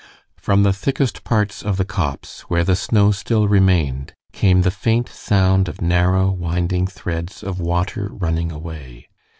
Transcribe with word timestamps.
From 0.35 0.63
the 0.63 0.73
thickest 0.73 1.23
parts 1.23 1.61
of 1.61 1.77
the 1.77 1.85
copse, 1.85 2.41
where 2.49 2.63
the 2.63 2.75
snow 2.75 3.11
still 3.11 3.47
remained, 3.47 4.15
came 4.33 4.63
the 4.63 4.71
faint 4.71 5.07
sound 5.07 5.67
of 5.69 5.79
narrow 5.79 6.31
winding 6.31 6.87
threads 6.87 7.43
of 7.43 7.59
water 7.59 8.09
running 8.11 8.51
away. 8.51 9.09